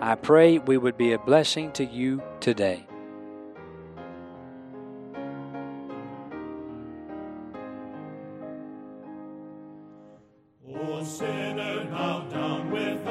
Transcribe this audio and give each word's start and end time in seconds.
I 0.00 0.14
pray 0.14 0.58
we 0.58 0.76
would 0.76 0.96
be 0.96 1.12
a 1.12 1.18
blessing 1.18 1.72
to 1.72 1.84
you 1.84 2.22
today. 2.40 2.86
Sinner, 11.06 11.84
bow 11.84 12.26
down 12.28 12.70
with 12.72 13.04
the 13.04 13.10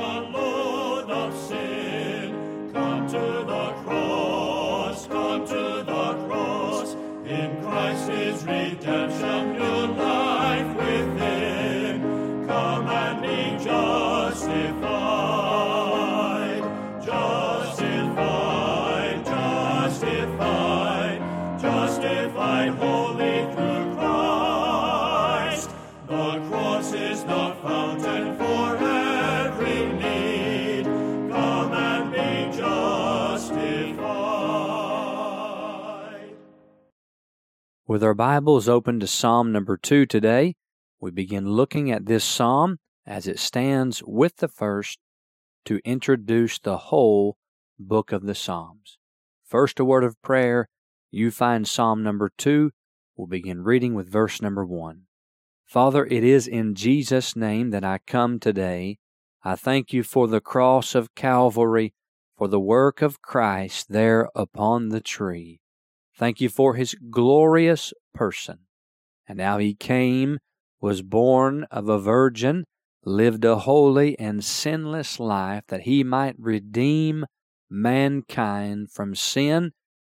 of 1.09 1.33
sin. 1.47 2.71
Come 2.73 3.07
to 3.07 3.13
the 3.47 3.73
cross, 3.83 5.07
come 5.07 5.47
to 5.47 5.83
the 5.85 6.25
cross. 6.27 6.93
In 7.25 7.61
Christ 7.63 8.09
is 8.09 8.43
redemption, 8.43 9.34
With 37.87 38.03
our 38.03 38.15
Bibles 38.15 38.67
open 38.67 38.99
to 39.01 39.05
Psalm 39.05 39.51
number 39.51 39.77
two 39.77 40.07
today, 40.07 40.55
we 40.99 41.11
begin 41.11 41.51
looking 41.51 41.91
at 41.91 42.07
this 42.07 42.23
psalm 42.23 42.79
as 43.05 43.27
it 43.27 43.37
stands 43.37 44.01
with 44.03 44.37
the 44.37 44.47
first 44.47 44.97
to 45.65 45.79
introduce 45.85 46.57
the 46.57 46.77
whole 46.77 47.37
book 47.77 48.11
of 48.11 48.23
the 48.23 48.33
Psalms. 48.33 48.97
First, 49.45 49.79
a 49.79 49.85
word 49.85 50.03
of 50.03 50.19
prayer. 50.23 50.67
You 51.11 51.29
find 51.29 51.67
Psalm 51.67 52.01
number 52.01 52.31
two. 52.35 52.71
We'll 53.15 53.27
begin 53.27 53.61
reading 53.61 53.93
with 53.93 54.11
verse 54.11 54.41
number 54.41 54.65
one. 54.65 55.03
Father, 55.63 56.07
it 56.07 56.23
is 56.23 56.47
in 56.47 56.73
Jesus' 56.73 57.35
name 57.35 57.69
that 57.69 57.83
I 57.83 57.99
come 58.07 58.39
today. 58.39 58.97
I 59.43 59.55
thank 59.55 59.93
you 59.93 60.01
for 60.01 60.27
the 60.27 60.41
cross 60.41 60.95
of 60.95 61.13
Calvary, 61.13 61.93
for 62.35 62.47
the 62.47 62.59
work 62.59 63.03
of 63.03 63.21
Christ 63.21 63.91
there 63.91 64.27
upon 64.33 64.89
the 64.89 65.01
tree. 65.01 65.59
Thank 66.17 66.39
you 66.39 66.49
for 66.49 66.75
his 66.75 66.95
glorious 67.09 67.93
person. 68.13 68.59
And 69.27 69.37
now 69.37 69.57
he 69.57 69.73
came, 69.73 70.39
was 70.79 71.01
born 71.01 71.65
of 71.71 71.89
a 71.89 71.99
virgin, 71.99 72.65
lived 73.03 73.43
a 73.43 73.59
holy 73.59 74.17
and 74.17 74.43
sinless 74.43 75.19
life 75.19 75.63
that 75.67 75.81
he 75.81 76.03
might 76.03 76.35
redeem 76.39 77.25
mankind 77.69 78.91
from 78.91 79.15
sin, 79.15 79.71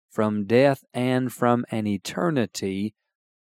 from 0.10 0.46
death, 0.46 0.84
and 0.94 1.32
from 1.32 1.66
an 1.72 1.88
eternity 1.88 2.94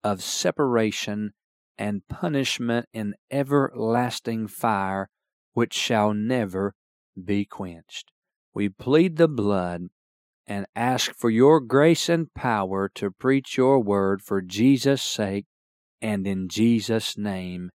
of 0.04 0.24
separation 0.24 1.34
and 1.78 2.08
punishment 2.08 2.88
in 2.92 3.14
everlasting 3.30 4.48
fire 4.48 5.10
which 5.54 5.74
shall 5.74 6.14
never 6.14 6.74
be 7.24 7.46
quenched. 7.46 8.12
We 8.54 8.70
plead 8.70 9.18
the 9.18 9.28
blood 9.28 9.88
and 10.48 10.66
ask 10.76 11.14
for 11.14 11.30
your 11.30 11.60
grace 11.60 12.08
and 12.08 12.34
power 12.34 12.90
to 12.96 13.12
preach 13.12 13.58
your 13.58 13.80
word 13.80 14.22
for 14.22 14.42
Jesus' 14.42 15.04
sake 15.04 15.46
and 16.02 16.26
in 16.26 16.48
Jesus' 16.48 17.18
name. 17.18 17.70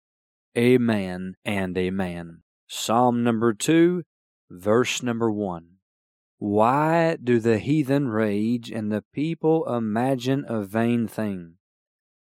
Amen 0.57 1.35
and 1.45 1.77
amen. 1.77 2.43
Psalm 2.69 3.25
number 3.25 3.53
two, 3.53 4.05
verse 4.51 5.03
number 5.03 5.31
one. 5.31 5.67
Why 6.39 7.17
do 7.23 7.39
the 7.39 7.59
heathen 7.59 8.09
rage 8.09 8.71
and 8.71 8.91
the 8.91 9.05
people 9.13 9.73
imagine 9.73 10.45
a 10.49 10.63
vain 10.63 11.07
thing? 11.07 11.57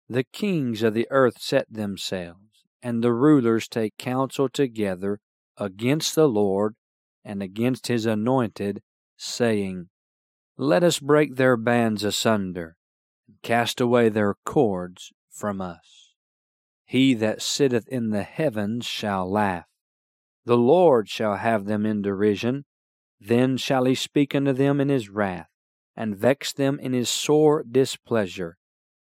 The 0.09 0.25
kings 0.25 0.83
of 0.83 0.95
the 0.95 1.09
earth 1.11 1.41
set 1.41 1.67
themselves, 1.71 2.65
and 2.83 3.03
the 3.03 3.13
rulers 3.13 3.69
take 3.69 3.99
counsel 3.99 4.49
together 4.49 5.19
against 5.59 6.15
the 6.15 6.29
Lord 6.29 6.77
and 7.25 7.43
against 7.43 7.89
his 7.89 8.07
anointed, 8.07 8.81
saying, 9.17 9.89
Let 10.59 10.83
us 10.83 10.99
break 10.99 11.37
their 11.37 11.57
bands 11.57 12.03
asunder, 12.03 12.77
and 13.29 13.37
cast 13.43 13.81
away 13.81 14.09
their 14.09 14.35
cords 14.45 15.13
from 15.31 15.61
us. 15.61 16.15
He 16.85 17.13
that 17.15 17.43
sitteth 17.43 17.87
in 17.89 18.11
the 18.11 18.23
heavens 18.23 18.87
shall 18.87 19.31
laugh. 19.31 19.67
The 20.45 20.57
Lord 20.57 21.09
shall 21.09 21.37
have 21.37 21.67
them 21.67 21.85
in 21.85 22.01
derision. 22.01 22.65
Then 23.21 23.57
shall 23.57 23.85
he 23.85 23.95
speak 23.95 24.35
unto 24.35 24.53
them 24.53 24.81
in 24.81 24.89
his 24.89 25.09
wrath, 25.09 25.49
and 25.95 26.17
vex 26.17 26.53
them 26.53 26.79
in 26.79 26.93
his 26.93 27.09
sore 27.09 27.63
displeasure. 27.63 28.57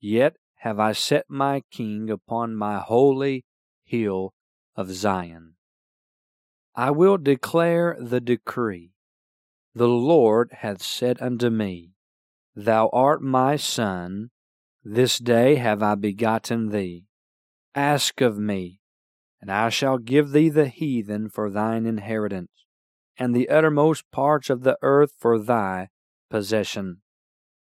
Yet 0.00 0.36
have 0.60 0.80
I 0.80 0.92
set 0.92 1.26
my 1.28 1.62
king 1.70 2.10
upon 2.10 2.56
my 2.56 2.78
holy 2.78 3.44
hill 3.84 4.32
of 4.74 4.90
Zion. 4.90 5.54
I 6.74 6.90
will 6.90 7.18
declare 7.18 7.96
the 8.00 8.20
decree. 8.20 8.92
The 9.74 9.88
Lord 9.88 10.50
hath 10.60 10.82
said 10.82 11.20
unto 11.20 11.50
me, 11.50 11.92
Thou 12.54 12.88
art 12.92 13.22
my 13.22 13.56
son, 13.56 14.30
this 14.82 15.18
day 15.18 15.56
have 15.56 15.82
I 15.82 15.94
begotten 15.94 16.70
thee. 16.70 17.04
Ask 17.74 18.20
of 18.20 18.38
me, 18.38 18.80
and 19.40 19.52
I 19.52 19.68
shall 19.68 19.98
give 19.98 20.30
thee 20.30 20.48
the 20.48 20.68
heathen 20.68 21.28
for 21.28 21.50
thine 21.50 21.86
inheritance, 21.86 22.50
and 23.16 23.34
the 23.34 23.48
uttermost 23.48 24.10
parts 24.10 24.50
of 24.50 24.62
the 24.62 24.78
earth 24.82 25.12
for 25.18 25.38
thy 25.38 25.88
possession. 26.30 27.02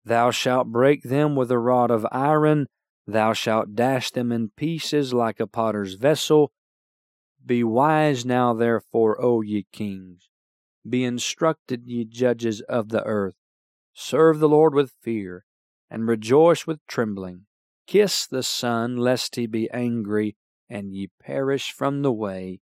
Thou 0.03 0.31
shalt 0.31 0.68
break 0.68 1.03
them 1.03 1.35
with 1.35 1.50
a 1.50 1.58
rod 1.58 1.90
of 1.90 2.06
iron, 2.12 2.68
thou 3.08 3.34
shalt 3.34 3.75
dash 3.75 4.12
them 4.12 4.31
in 4.31 4.50
pieces 4.50 5.14
like 5.14 5.40
a 5.40 5.47
potter's 5.47 5.96
vessel. 5.96 6.52
Be 7.44 7.64
wise 7.64 8.25
now, 8.25 8.53
therefore, 8.53 9.20
O 9.20 9.41
ye 9.41 9.66
kings. 9.72 10.30
Be 10.88 11.03
instructed, 11.03 11.85
ye 11.85 12.05
judges 12.05 12.61
of 12.61 12.90
the 12.90 13.03
earth. 13.03 13.35
Serve 13.93 14.40
the 14.40 14.49
Lord 14.49 14.73
with 14.73 14.93
fear, 15.02 15.46
and 15.90 16.08
rejoice 16.08 16.67
with 16.67 16.85
trembling. 16.87 17.46
Kiss 17.87 18.25
the 18.25 18.43
Son, 18.43 18.97
lest 18.97 19.35
he 19.35 19.46
be 19.46 19.69
angry, 19.72 20.35
and 20.69 20.93
ye 20.93 21.09
perish 21.22 21.72
from 21.72 22.02
the 22.02 22.11
way, 22.11 22.59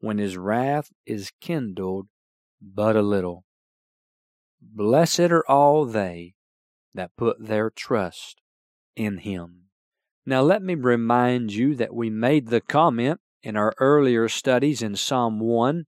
when 0.00 0.18
his 0.18 0.36
wrath 0.36 0.90
is 1.06 1.32
kindled 1.40 2.08
but 2.60 2.96
a 2.96 3.02
little. 3.02 3.44
Blessed 4.60 5.20
are 5.20 5.48
all 5.48 5.84
they 5.84 6.34
that 6.94 7.16
put 7.16 7.44
their 7.44 7.70
trust 7.70 8.40
in 8.96 9.18
him. 9.18 9.64
Now, 10.26 10.42
let 10.42 10.62
me 10.62 10.74
remind 10.74 11.52
you 11.52 11.74
that 11.76 11.94
we 11.94 12.08
made 12.08 12.48
the 12.48 12.60
comment 12.60 13.20
in 13.42 13.56
our 13.56 13.74
earlier 13.78 14.28
studies 14.28 14.80
in 14.82 14.96
Psalm 14.96 15.38
1 15.40 15.84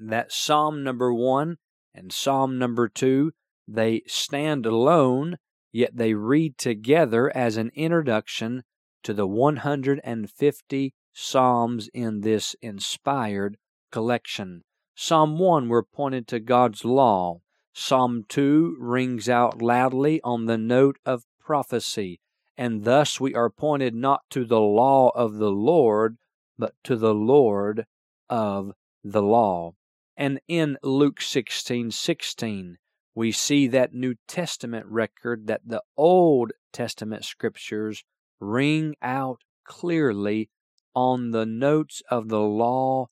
that 0.00 0.32
Psalm 0.32 0.82
number 0.82 1.12
1 1.12 1.56
and 1.94 2.12
Psalm 2.12 2.58
number 2.58 2.88
2 2.88 3.32
they 3.68 4.02
stand 4.06 4.66
alone, 4.66 5.36
yet 5.70 5.96
they 5.96 6.14
read 6.14 6.58
together 6.58 7.30
as 7.36 7.56
an 7.56 7.70
introduction 7.74 8.64
to 9.04 9.14
the 9.14 9.26
150 9.26 10.94
Psalms 11.12 11.88
in 11.94 12.20
this 12.20 12.56
inspired 12.60 13.56
collection. 13.92 14.62
Psalm 14.94 15.38
1 15.38 15.68
were 15.68 15.84
pointed 15.84 16.26
to 16.28 16.40
God's 16.40 16.84
law. 16.84 17.40
Psalm 17.72 18.24
2 18.28 18.76
rings 18.80 19.28
out 19.28 19.62
loudly 19.62 20.20
on 20.22 20.46
the 20.46 20.58
note 20.58 20.98
of 21.06 21.24
prophecy, 21.38 22.20
and 22.56 22.84
thus 22.84 23.20
we 23.20 23.34
are 23.34 23.50
pointed 23.50 23.94
not 23.94 24.22
to 24.30 24.44
the 24.44 24.60
law 24.60 25.10
of 25.14 25.34
the 25.34 25.50
Lord, 25.50 26.16
but 26.58 26.74
to 26.84 26.96
the 26.96 27.14
Lord 27.14 27.86
of 28.28 28.72
the 29.04 29.22
law. 29.22 29.74
And 30.16 30.40
in 30.48 30.76
Luke 30.82 31.20
16 31.20 31.90
16, 31.90 32.78
we 33.14 33.32
see 33.32 33.66
that 33.68 33.94
New 33.94 34.14
Testament 34.28 34.86
record 34.86 35.46
that 35.46 35.62
the 35.66 35.82
Old 35.96 36.52
Testament 36.72 37.24
scriptures 37.24 38.04
ring 38.38 38.94
out 39.02 39.42
clearly 39.64 40.50
on 40.94 41.30
the 41.30 41.46
notes 41.46 42.02
of 42.10 42.28
the 42.28 42.40
law 42.40 43.08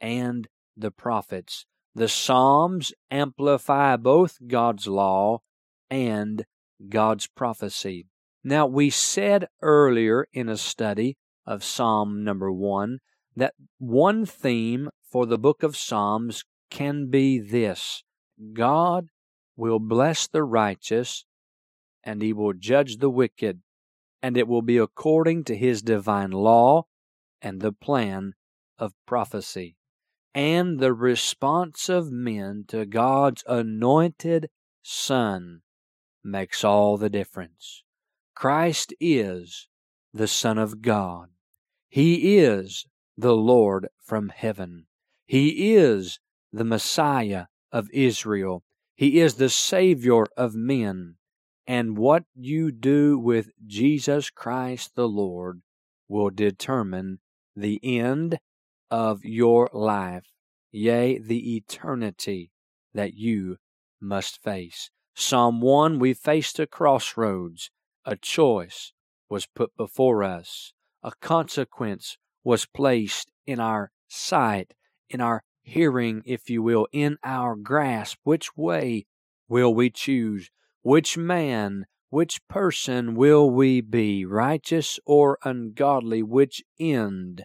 and 0.00 0.48
the 0.76 0.90
prophets. 0.90 1.66
The 1.94 2.08
Psalms 2.08 2.92
amplify 3.10 3.96
both 3.96 4.38
God's 4.46 4.86
law 4.86 5.40
and 5.90 6.44
God's 6.88 7.26
prophecy. 7.26 8.06
Now, 8.42 8.66
we 8.66 8.90
said 8.90 9.48
earlier 9.60 10.26
in 10.32 10.48
a 10.48 10.56
study 10.56 11.16
of 11.44 11.64
Psalm 11.64 12.24
number 12.24 12.50
one 12.50 13.00
that 13.36 13.54
one 13.78 14.24
theme 14.24 14.90
for 15.10 15.26
the 15.26 15.38
book 15.38 15.62
of 15.62 15.76
Psalms 15.76 16.44
can 16.70 17.10
be 17.10 17.38
this 17.38 18.04
God 18.52 19.08
will 19.56 19.80
bless 19.80 20.26
the 20.26 20.42
righteous 20.42 21.24
and 22.02 22.22
he 22.22 22.32
will 22.32 22.54
judge 22.54 22.96
the 22.96 23.10
wicked, 23.10 23.60
and 24.22 24.36
it 24.36 24.48
will 24.48 24.62
be 24.62 24.78
according 24.78 25.44
to 25.44 25.56
his 25.56 25.82
divine 25.82 26.30
law 26.30 26.84
and 27.42 27.60
the 27.60 27.72
plan 27.72 28.32
of 28.78 28.94
prophecy 29.06 29.76
and 30.34 30.78
the 30.78 30.92
response 30.92 31.88
of 31.88 32.12
men 32.12 32.64
to 32.68 32.86
God's 32.86 33.42
anointed 33.46 34.48
Son 34.82 35.62
makes 36.22 36.64
all 36.64 36.96
the 36.96 37.10
difference. 37.10 37.82
Christ 38.34 38.94
is 39.00 39.68
the 40.14 40.28
Son 40.28 40.56
of 40.58 40.82
God. 40.82 41.28
He 41.88 42.38
is 42.38 42.86
the 43.16 43.34
Lord 43.34 43.88
from 43.98 44.28
heaven. 44.28 44.86
He 45.30 45.76
is 45.76 46.18
the 46.52 46.64
Messiah 46.64 47.44
of 47.70 47.88
Israel. 47.92 48.64
He 48.96 49.20
is 49.20 49.36
the 49.36 49.48
Savior 49.48 50.24
of 50.36 50.56
men. 50.56 51.18
And 51.68 51.96
what 51.96 52.24
you 52.34 52.72
do 52.72 53.16
with 53.16 53.50
Jesus 53.64 54.28
Christ 54.28 54.96
the 54.96 55.06
Lord 55.06 55.62
will 56.08 56.30
determine 56.30 57.20
the 57.54 57.78
end 57.80 58.40
of 58.90 59.24
your 59.24 59.70
life, 59.72 60.26
yea, 60.72 61.16
the 61.20 61.54
eternity 61.54 62.50
that 62.92 63.14
you 63.14 63.58
must 64.00 64.42
face. 64.42 64.90
Psalm 65.14 65.60
1, 65.60 66.00
we 66.00 66.12
faced 66.12 66.58
a 66.58 66.66
crossroads. 66.66 67.70
A 68.04 68.16
choice 68.16 68.92
was 69.28 69.46
put 69.46 69.76
before 69.76 70.24
us. 70.24 70.72
A 71.04 71.12
consequence 71.20 72.18
was 72.42 72.66
placed 72.66 73.30
in 73.46 73.60
our 73.60 73.92
sight, 74.08 74.74
in 75.10 75.20
our 75.20 75.42
hearing, 75.62 76.22
if 76.24 76.48
you 76.48 76.62
will, 76.62 76.86
in 76.92 77.18
our 77.22 77.56
grasp. 77.56 78.18
Which 78.24 78.56
way 78.56 79.06
will 79.48 79.74
we 79.74 79.90
choose? 79.90 80.50
Which 80.82 81.18
man, 81.18 81.86
which 82.08 82.40
person 82.48 83.14
will 83.14 83.50
we 83.50 83.80
be, 83.80 84.24
righteous 84.24 84.98
or 85.04 85.38
ungodly? 85.44 86.22
Which 86.22 86.62
end 86.78 87.44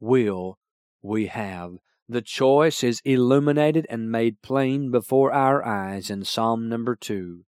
will 0.00 0.58
we 1.02 1.26
have. 1.26 1.76
The 2.08 2.22
choice 2.22 2.84
is 2.84 3.00
illuminated 3.04 3.86
and 3.88 4.10
made 4.10 4.42
plain 4.42 4.90
before 4.90 5.32
our 5.32 5.64
eyes 5.64 6.10
in 6.10 6.24
Psalm 6.24 6.68
number 6.68 6.96
2. 6.96 7.44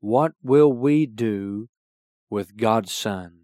What 0.00 0.32
will 0.42 0.72
we 0.72 1.06
do 1.06 1.68
with 2.30 2.56
God's 2.56 2.92
Son? 2.92 3.38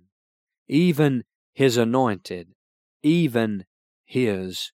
Even 0.69 1.25
His 1.53 1.77
anointed, 1.77 2.55
even 3.03 3.65
His 4.05 4.71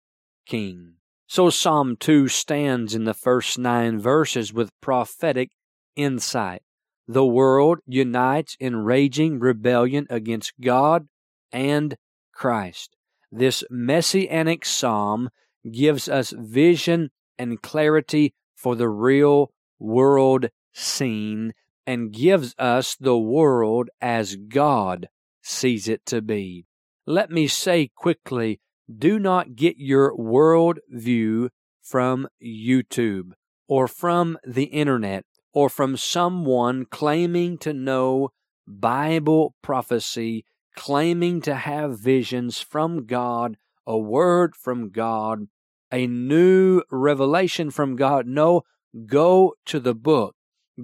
King. 0.50 0.94
So 1.28 1.48
Psalm 1.48 1.96
2 1.96 2.26
stands 2.26 2.92
in 2.92 3.04
the 3.04 3.14
first 3.14 3.56
nine 3.56 4.00
verses 4.00 4.52
with 4.52 4.72
prophetic 4.80 5.50
insight. 5.94 6.62
The 7.06 7.24
world 7.24 7.78
unites 7.86 8.56
in 8.58 8.78
raging 8.78 9.38
rebellion 9.38 10.08
against 10.10 10.54
God 10.60 11.06
and 11.52 11.96
Christ. 12.34 12.96
This 13.30 13.62
messianic 13.70 14.64
psalm 14.64 15.30
gives 15.70 16.08
us 16.08 16.34
vision 16.36 17.10
and 17.38 17.62
clarity 17.62 18.34
for 18.56 18.74
the 18.74 18.88
real 18.88 19.52
world 19.78 20.48
scene 20.74 21.52
and 21.86 22.12
gives 22.12 22.56
us 22.58 22.96
the 22.98 23.16
world 23.16 23.88
as 24.00 24.34
God 24.34 25.08
sees 25.42 25.86
it 25.86 26.04
to 26.06 26.20
be. 26.20 26.66
Let 27.06 27.30
me 27.30 27.46
say 27.46 27.88
quickly 27.94 28.60
do 28.98 29.18
not 29.18 29.56
get 29.56 29.76
your 29.78 30.16
world 30.16 30.78
view 30.88 31.50
from 31.80 32.28
YouTube 32.42 33.32
or 33.68 33.86
from 33.86 34.38
the 34.46 34.64
internet 34.64 35.24
or 35.52 35.68
from 35.68 35.96
someone 35.96 36.84
claiming 36.84 37.58
to 37.58 37.72
know 37.72 38.30
Bible 38.66 39.54
prophecy 39.62 40.44
claiming 40.76 41.40
to 41.42 41.54
have 41.54 41.98
visions 41.98 42.60
from 42.60 43.04
God, 43.06 43.56
a 43.86 43.98
word 43.98 44.54
from 44.54 44.90
God, 44.90 45.48
a 45.92 46.06
new 46.06 46.82
revelation 46.90 47.70
from 47.70 47.96
God. 47.96 48.26
No, 48.26 48.62
go 49.06 49.54
to 49.66 49.80
the 49.80 49.94
book. 49.94 50.34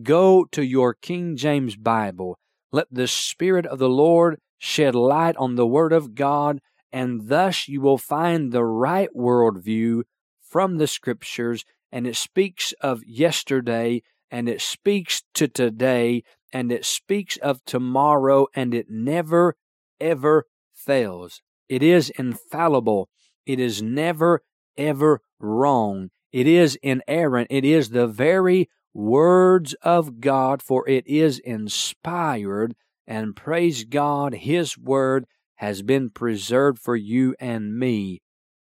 Go 0.03 0.45
to 0.53 0.63
your 0.63 0.95
King 0.95 1.37
James 1.37 1.77
Bible. 1.77 2.39
Let 2.73 2.89
the 2.91 3.09
Spirit 3.09 3.65
of 3.67 3.79
the 3.79 3.89
Lord 3.89 4.39
shed 4.59 4.95
light 4.95 5.37
on 5.37 5.55
the 5.55 5.67
Word 5.67 5.93
of 5.93 6.15
God, 6.15 6.61
and 6.93 7.29
thus 7.29 7.69
you 7.69 7.81
will 7.81 7.99
find 7.99 8.53
the 8.53 8.65
right 8.65 9.11
worldview 9.17 10.03
from 10.41 10.79
the 10.79 10.87
Scriptures, 10.87 11.65
and 11.93 12.07
it 12.07 12.17
speaks 12.17 12.73
of 12.81 13.03
yesterday, 13.05 14.03
and 14.31 14.49
it 14.49 14.61
speaks 14.61 15.23
to 15.35 15.49
today, 15.49 16.23
and 16.53 16.73
it 16.73 16.85
speaks 16.85 17.37
of 17.39 17.65
tomorrow, 17.65 18.47
and 18.55 18.75
it 18.75 18.87
never 18.89 19.57
ever 20.01 20.47
fails. 20.75 21.41
It 21.69 21.83
is 21.83 22.11
infallible. 22.11 23.09
It 23.45 23.59
is 23.59 23.83
never, 23.83 24.43
ever 24.77 25.21
wrong. 25.39 26.11
It 26.33 26.47
is 26.47 26.79
inerrant. 26.83 27.49
It 27.51 27.65
is 27.65 27.91
the 27.91 28.07
very 28.07 28.69
words 28.93 29.75
of 29.83 30.21
God, 30.21 30.63
for 30.63 30.89
it 30.89 31.07
is 31.07 31.39
inspired. 31.39 32.75
And 33.07 33.37
praise 33.37 33.85
God, 33.85 34.35
His 34.35 34.77
word 34.77 35.27
has 35.57 35.83
been 35.83 36.11
preserved 36.11 36.79
for 36.79 36.97
you 36.97 37.35
and 37.39 37.79
me. 37.79 38.23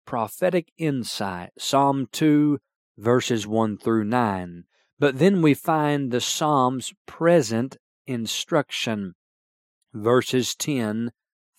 Prophetic 0.07 0.73
insight, 0.79 1.51
Psalm 1.59 2.07
2, 2.13 2.59
verses 2.99 3.47
1 3.47 3.79
through 3.79 4.05
9. 4.05 4.65
But 4.99 5.19
then 5.19 5.41
we 5.41 5.55
find 5.55 6.11
the 6.11 6.21
Psalm's 6.21 6.93
present 7.07 7.77
instruction, 8.07 9.15
verses 9.95 10.55
10 10.55 11.13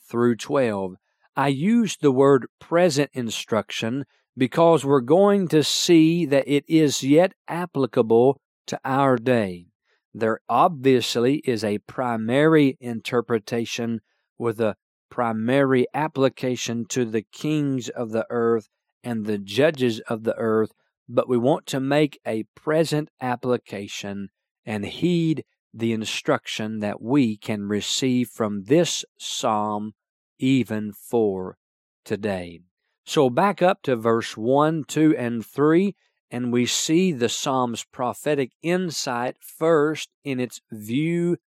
through 0.07 0.35
12. 0.35 0.95
I 1.35 1.47
use 1.47 1.97
the 1.97 2.11
word 2.11 2.45
present 2.59 3.09
instruction 3.13 4.05
because 4.37 4.85
we're 4.85 5.01
going 5.01 5.47
to 5.47 5.63
see 5.63 6.25
that 6.25 6.47
it 6.47 6.65
is 6.67 7.03
yet 7.03 7.33
applicable 7.47 8.39
to 8.67 8.79
our 8.83 9.15
day. 9.15 9.67
There 10.13 10.41
obviously 10.49 11.37
is 11.45 11.63
a 11.63 11.79
primary 11.79 12.77
interpretation 12.81 14.01
with 14.37 14.59
a 14.59 14.75
primary 15.11 15.85
application 15.93 16.85
to 16.85 17.05
the 17.05 17.21
kings 17.21 17.89
of 17.89 18.09
the 18.11 18.25
earth 18.31 18.67
and 19.03 19.25
the 19.25 19.37
judges 19.37 19.99
of 20.07 20.23
the 20.23 20.35
earth, 20.37 20.71
but 21.07 21.29
we 21.29 21.37
want 21.37 21.67
to 21.67 21.79
make 21.79 22.19
a 22.25 22.45
present 22.55 23.09
application 23.21 24.29
and 24.65 24.85
heed 24.85 25.43
the 25.73 25.93
instruction 25.93 26.79
that 26.79 27.01
we 27.01 27.37
can 27.37 27.67
receive 27.67 28.29
from 28.29 28.63
this 28.63 29.05
psalm 29.19 29.91
even 30.39 30.91
for 30.93 31.57
today. 32.03 32.61
So 33.05 33.29
back 33.29 33.61
up 33.61 33.81
to 33.83 33.95
verse 33.95 34.37
1, 34.37 34.85
2, 34.87 35.15
and 35.17 35.45
3, 35.45 35.95
and 36.29 36.53
we 36.53 36.65
see 36.65 37.11
the 37.11 37.29
Psalm's 37.29 37.83
prophetic 37.83 38.51
insight 38.61 39.35
first 39.41 40.09
in 40.23 40.39
its 40.39 40.61
view 40.71 41.37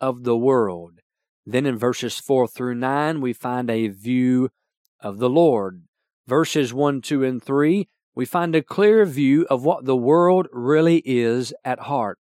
of 0.00 0.22
the 0.22 0.36
world. 0.36 1.00
Then 1.50 1.64
in 1.64 1.78
verses 1.78 2.18
4 2.18 2.46
through 2.46 2.74
9, 2.74 3.22
we 3.22 3.32
find 3.32 3.70
a 3.70 3.88
view 3.88 4.50
of 5.00 5.16
the 5.16 5.30
Lord. 5.30 5.84
Verses 6.26 6.74
1, 6.74 7.00
2, 7.00 7.24
and 7.24 7.42
3, 7.42 7.88
we 8.14 8.26
find 8.26 8.54
a 8.54 8.62
clear 8.62 9.06
view 9.06 9.46
of 9.48 9.64
what 9.64 9.86
the 9.86 9.96
world 9.96 10.48
really 10.52 10.98
is 11.06 11.54
at 11.64 11.80
heart. 11.80 12.18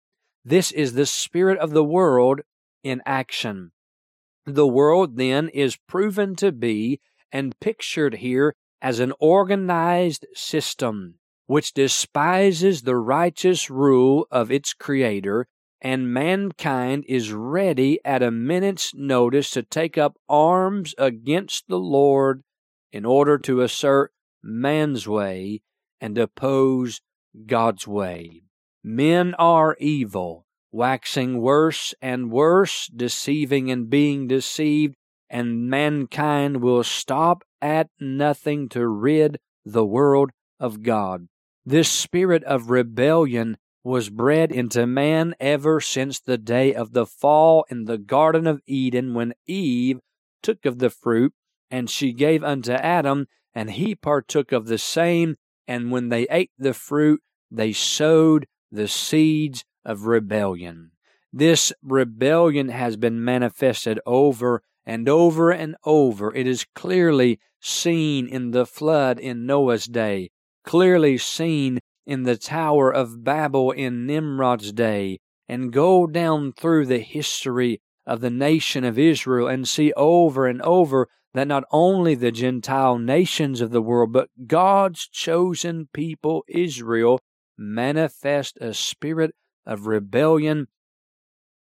This 0.43 0.71
is 0.71 0.93
the 0.93 1.05
spirit 1.05 1.59
of 1.59 1.69
the 1.69 1.83
world 1.83 2.41
in 2.83 2.99
action. 3.05 3.73
The 4.47 4.65
world 4.65 5.17
then 5.17 5.49
is 5.49 5.77
proven 5.87 6.35
to 6.37 6.51
be 6.51 6.99
and 7.31 7.59
pictured 7.59 8.15
here 8.15 8.55
as 8.81 8.99
an 8.99 9.13
organized 9.19 10.25
system 10.33 11.19
which 11.45 11.73
despises 11.73 12.81
the 12.81 12.95
righteous 12.95 13.69
rule 13.69 14.25
of 14.31 14.49
its 14.49 14.73
creator, 14.73 15.47
and 15.81 16.13
mankind 16.13 17.03
is 17.07 17.33
ready 17.33 17.99
at 18.05 18.21
a 18.21 18.29
minute's 18.29 18.93
notice 18.93 19.49
to 19.51 19.63
take 19.63 19.97
up 19.97 20.17
arms 20.29 20.93
against 20.97 21.67
the 21.67 21.79
Lord 21.79 22.43
in 22.91 23.05
order 23.05 23.37
to 23.39 23.61
assert 23.61 24.11
man's 24.43 25.07
way 25.07 25.61
and 25.99 26.17
oppose 26.17 27.01
God's 27.45 27.87
way. 27.87 28.43
Men 28.83 29.33
are 29.35 29.75
evil, 29.79 30.45
waxing 30.71 31.41
worse 31.41 31.93
and 32.01 32.31
worse, 32.31 32.87
deceiving 32.87 33.71
and 33.71 33.89
being 33.89 34.27
deceived, 34.27 34.95
and 35.29 35.69
mankind 35.69 36.61
will 36.61 36.83
stop 36.83 37.43
at 37.61 37.87
nothing 37.99 38.69
to 38.69 38.87
rid 38.87 39.37
the 39.65 39.85
world 39.85 40.31
of 40.59 40.83
God. 40.83 41.27
This 41.65 41.89
spirit 41.89 42.43
of 42.43 42.69
rebellion 42.69 43.57
was 43.83 44.09
bred 44.09 44.51
into 44.51 44.85
man 44.85 45.33
ever 45.39 45.79
since 45.79 46.19
the 46.19 46.37
day 46.37 46.73
of 46.73 46.93
the 46.93 47.05
fall 47.05 47.65
in 47.69 47.85
the 47.85 47.97
Garden 47.97 48.45
of 48.45 48.61
Eden 48.65 49.13
when 49.13 49.33
Eve 49.47 49.99
took 50.43 50.65
of 50.65 50.79
the 50.79 50.89
fruit, 50.89 51.33
and 51.69 51.89
she 51.89 52.13
gave 52.13 52.43
unto 52.43 52.73
Adam, 52.73 53.27
and 53.53 53.71
he 53.71 53.95
partook 53.95 54.51
of 54.51 54.67
the 54.67 54.77
same. 54.77 55.35
And 55.67 55.91
when 55.91 56.09
they 56.09 56.27
ate 56.29 56.51
the 56.57 56.73
fruit, 56.73 57.21
they 57.49 57.71
sowed 57.71 58.45
the 58.71 58.87
seeds 58.87 59.63
of 59.85 60.05
rebellion. 60.05 60.91
This 61.33 61.71
rebellion 61.81 62.69
has 62.69 62.97
been 62.97 63.23
manifested 63.23 63.99
over 64.05 64.63
and 64.85 65.07
over 65.07 65.51
and 65.51 65.75
over. 65.85 66.33
It 66.35 66.47
is 66.47 66.65
clearly 66.75 67.39
seen 67.61 68.27
in 68.27 68.51
the 68.51 68.65
flood 68.65 69.19
in 69.19 69.45
Noah's 69.45 69.85
day, 69.85 70.31
clearly 70.65 71.17
seen 71.17 71.79
in 72.05 72.23
the 72.23 72.37
Tower 72.37 72.91
of 72.91 73.23
Babel 73.23 73.71
in 73.71 74.05
Nimrod's 74.05 74.71
day, 74.71 75.19
and 75.47 75.73
go 75.73 76.07
down 76.07 76.53
through 76.53 76.85
the 76.85 76.99
history 76.99 77.81
of 78.05 78.21
the 78.21 78.29
nation 78.29 78.83
of 78.83 78.97
Israel 78.97 79.47
and 79.47 79.67
see 79.67 79.93
over 79.93 80.47
and 80.47 80.61
over 80.61 81.07
that 81.33 81.47
not 81.47 81.63
only 81.71 82.15
the 82.15 82.31
Gentile 82.31 82.97
nations 82.97 83.61
of 83.61 83.71
the 83.71 83.81
world, 83.81 84.11
but 84.11 84.29
God's 84.47 85.07
chosen 85.07 85.87
people, 85.93 86.43
Israel, 86.47 87.19
manifest 87.57 88.57
a 88.59 88.73
spirit 88.73 89.33
of 89.65 89.87
rebellion 89.87 90.67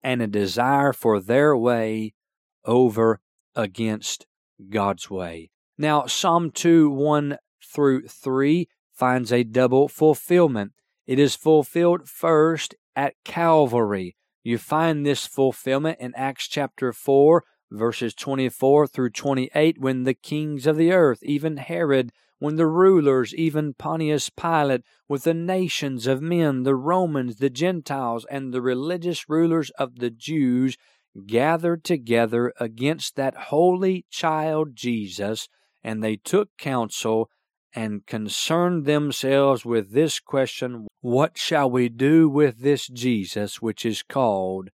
and 0.03 0.21
a 0.21 0.27
desire 0.27 0.93
for 0.93 1.19
their 1.19 1.57
way 1.57 2.13
over 2.63 3.19
against 3.55 4.25
God's 4.69 5.09
way. 5.09 5.49
Now, 5.77 6.05
Psalm 6.05 6.51
2 6.51 6.89
1 6.89 7.37
through 7.63 8.07
3 8.07 8.67
finds 8.95 9.31
a 9.31 9.43
double 9.43 9.87
fulfillment. 9.87 10.71
It 11.05 11.19
is 11.19 11.35
fulfilled 11.35 12.09
first 12.09 12.75
at 12.95 13.13
Calvary. 13.23 14.15
You 14.43 14.57
find 14.57 15.05
this 15.05 15.25
fulfillment 15.25 15.99
in 15.99 16.13
Acts 16.15 16.47
chapter 16.47 16.93
4, 16.93 17.43
verses 17.71 18.13
24 18.13 18.87
through 18.87 19.09
28, 19.09 19.79
when 19.79 20.03
the 20.03 20.13
kings 20.13 20.65
of 20.65 20.77
the 20.77 20.91
earth, 20.91 21.19
even 21.23 21.57
Herod, 21.57 22.11
when 22.39 22.55
the 22.55 22.67
rulers, 22.67 23.33
even 23.33 23.73
Pontius 23.73 24.29
Pilate, 24.29 24.81
with 25.07 25.23
the 25.23 25.33
nations 25.33 26.05
of 26.05 26.21
men, 26.21 26.63
the 26.63 26.75
Romans, 26.75 27.37
the 27.37 27.49
Gentiles, 27.49 28.25
and 28.29 28.53
the 28.53 28.61
religious 28.61 29.29
rulers 29.29 29.71
of 29.71 29.99
the 29.99 30.09
Jews, 30.09 30.77
gathered 31.25 31.83
together 31.83 32.53
against 32.59 33.15
that 33.15 33.35
holy 33.35 34.05
child 34.09 34.75
Jesus, 34.75 35.47
and 35.83 36.03
they 36.03 36.17
took 36.17 36.49
counsel 36.57 37.29
and 37.75 38.05
concerned 38.05 38.85
themselves 38.85 39.65
with 39.65 39.91
this 39.91 40.19
question 40.19 40.87
What 41.01 41.37
shall 41.37 41.69
we 41.69 41.89
do 41.89 42.29
with 42.29 42.59
this 42.59 42.87
Jesus 42.87 43.61
which 43.61 43.85
is 43.85 44.01
called 44.01 44.69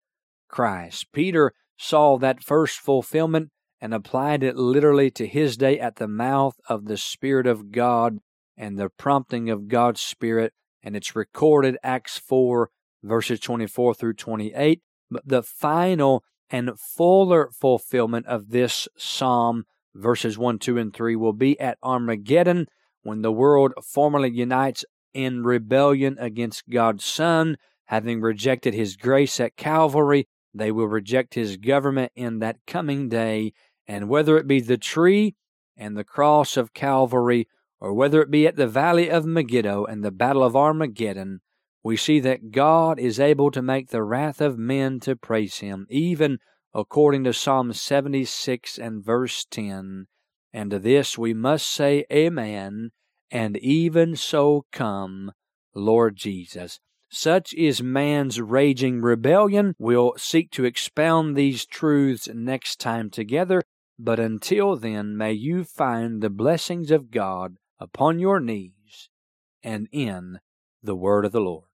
Christ? 0.49 1.07
Peter 1.12 1.52
saw 1.78 2.19
that 2.19 2.43
first 2.43 2.81
fulfillment 2.81 3.50
and 3.81 3.95
applied 3.95 4.43
it 4.43 4.57
literally 4.57 5.11
to 5.12 5.26
his 5.26 5.57
day 5.57 5.78
at 5.78 5.97
the 5.97 6.09
mouth 6.09 6.57
of 6.69 6.87
the 6.87 6.97
Spirit 6.97 7.47
of 7.47 7.71
God 7.71 8.19
and 8.57 8.76
the 8.76 8.88
prompting 8.88 9.49
of 9.49 9.69
God's 9.69 10.00
Spirit, 10.00 10.52
and 10.83 10.97
it's 10.97 11.14
recorded 11.14 11.78
Acts 11.85 12.19
4, 12.19 12.71
verses 13.05 13.38
24 13.38 13.95
through 13.95 14.14
28. 14.14 14.83
But 15.09 15.23
the 15.25 15.45
final 15.45 16.25
and 16.50 16.73
fuller 16.78 17.50
fulfillment 17.52 18.26
of 18.26 18.50
this 18.50 18.88
psalm, 18.97 19.64
verses 19.95 20.37
1, 20.37 20.59
2, 20.59 20.76
and 20.78 20.93
3, 20.93 21.14
will 21.14 21.33
be 21.33 21.59
at 21.61 21.78
Armageddon 21.81 22.67
when 23.08 23.22
the 23.22 23.32
world 23.32 23.72
formally 23.82 24.30
unites 24.30 24.84
in 25.14 25.42
rebellion 25.42 26.18
against 26.20 26.68
God's 26.68 27.06
Son, 27.06 27.56
having 27.86 28.20
rejected 28.20 28.74
his 28.74 28.96
grace 28.96 29.40
at 29.40 29.56
Calvary, 29.56 30.28
they 30.52 30.70
will 30.70 30.88
reject 30.88 31.32
his 31.32 31.56
government 31.56 32.12
in 32.14 32.38
that 32.40 32.58
coming 32.66 33.08
day, 33.08 33.54
and 33.86 34.10
whether 34.10 34.36
it 34.36 34.46
be 34.46 34.60
the 34.60 34.76
tree 34.76 35.34
and 35.74 35.96
the 35.96 36.04
cross 36.04 36.58
of 36.58 36.74
Calvary, 36.74 37.48
or 37.80 37.94
whether 37.94 38.20
it 38.20 38.30
be 38.30 38.46
at 38.46 38.56
the 38.56 38.66
valley 38.66 39.08
of 39.10 39.24
Megiddo 39.24 39.86
and 39.86 40.04
the 40.04 40.10
battle 40.10 40.44
of 40.44 40.54
Armageddon, 40.54 41.40
we 41.82 41.96
see 41.96 42.20
that 42.20 42.50
God 42.50 42.98
is 42.98 43.18
able 43.18 43.50
to 43.52 43.62
make 43.62 43.88
the 43.88 44.02
wrath 44.02 44.42
of 44.42 44.58
men 44.58 45.00
to 45.00 45.16
praise 45.16 45.60
him, 45.60 45.86
even 45.88 46.40
according 46.74 47.24
to 47.24 47.32
Psalm 47.32 47.72
76 47.72 48.76
and 48.76 49.02
verse 49.02 49.46
10. 49.50 50.08
And 50.52 50.70
to 50.70 50.78
this 50.78 51.16
we 51.16 51.32
must 51.32 51.66
say, 51.66 52.04
Amen, 52.12 52.90
and 53.30 53.56
even 53.58 54.16
so 54.16 54.64
come, 54.73 55.32
Lord 55.75 56.16
Jesus. 56.16 56.80
Such 57.11 57.54
is 57.54 57.82
man's 57.82 58.40
raging 58.40 59.00
rebellion. 59.00 59.75
We'll 59.78 60.14
seek 60.18 60.50
to 60.52 60.64
expound 60.64 61.37
these 61.37 61.64
truths 61.64 62.28
next 62.32 62.78
time 62.80 63.08
together, 63.11 63.62
but 63.99 64.20
until 64.20 64.76
then, 64.76 65.16
may 65.16 65.32
you 65.32 65.64
find 65.64 66.20
the 66.20 66.30
blessings 66.30 66.90
of 66.90 67.11
God 67.11 67.56
upon 67.80 68.18
your 68.18 68.40
knees 68.40 69.08
and 69.62 69.88
in 69.90 70.40
the 70.82 70.94
word 70.94 71.25
of 71.25 71.32
the 71.32 71.40
Lord. 71.40 71.64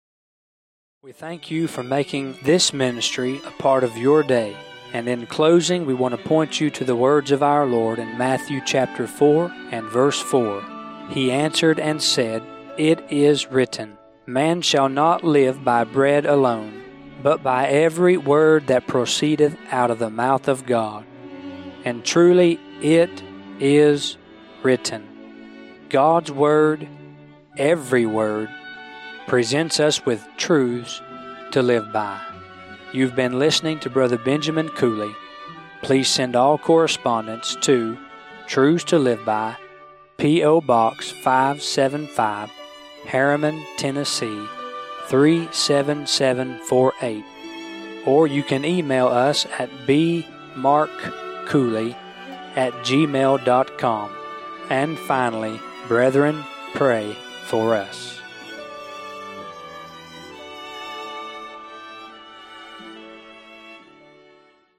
We 1.02 1.12
thank 1.12 1.50
you 1.50 1.66
for 1.68 1.82
making 1.82 2.38
this 2.44 2.72
ministry 2.72 3.40
a 3.44 3.50
part 3.50 3.84
of 3.84 3.96
your 3.98 4.22
day. 4.22 4.56
And 4.94 5.08
in 5.08 5.26
closing, 5.26 5.84
we 5.84 5.92
want 5.92 6.16
to 6.16 6.28
point 6.28 6.60
you 6.60 6.70
to 6.70 6.84
the 6.84 6.96
words 6.96 7.32
of 7.32 7.42
our 7.42 7.66
Lord 7.66 7.98
in 7.98 8.16
Matthew 8.16 8.60
chapter 8.64 9.06
4 9.06 9.52
and 9.72 9.84
verse 9.86 10.20
4. 10.20 10.73
He 11.10 11.30
answered 11.30 11.78
and 11.78 12.02
said, 12.02 12.42
It 12.78 13.04
is 13.10 13.50
written, 13.50 13.98
Man 14.26 14.62
shall 14.62 14.88
not 14.88 15.22
live 15.22 15.64
by 15.64 15.84
bread 15.84 16.26
alone, 16.26 16.82
but 17.22 17.42
by 17.42 17.68
every 17.68 18.16
word 18.16 18.66
that 18.68 18.86
proceedeth 18.86 19.56
out 19.70 19.90
of 19.90 19.98
the 19.98 20.10
mouth 20.10 20.48
of 20.48 20.66
God. 20.66 21.04
And 21.84 22.04
truly 22.04 22.58
it 22.80 23.22
is 23.60 24.16
written. 24.62 25.06
God's 25.90 26.32
Word, 26.32 26.88
every 27.56 28.06
word, 28.06 28.48
presents 29.26 29.78
us 29.78 30.04
with 30.04 30.26
truths 30.36 31.00
to 31.52 31.62
live 31.62 31.92
by. 31.92 32.20
You've 32.92 33.14
been 33.14 33.38
listening 33.38 33.78
to 33.80 33.90
Brother 33.90 34.18
Benjamin 34.18 34.68
Cooley. 34.70 35.14
Please 35.82 36.08
send 36.08 36.34
all 36.34 36.58
correspondence 36.58 37.56
to 37.62 37.98
Truths 38.46 38.84
to 38.84 38.98
Live 38.98 39.24
By, 39.24 39.56
P.O. 40.16 40.60
Box 40.60 41.10
575, 41.10 42.50
Harriman, 43.06 43.64
Tennessee 43.76 44.46
37748. 45.08 47.24
Or 48.06 48.26
you 48.26 48.42
can 48.42 48.64
email 48.64 49.06
us 49.08 49.46
at 49.58 49.68
bmarkcooley 49.86 51.94
at 52.56 52.72
gmail.com. 52.72 54.10
And 54.70 54.98
finally, 54.98 55.60
brethren, 55.88 56.42
pray 56.74 57.14
for 57.44 57.74
us. 57.74 58.18